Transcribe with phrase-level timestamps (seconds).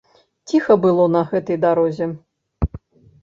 [0.51, 2.05] Ціха было на гэтай дарозе.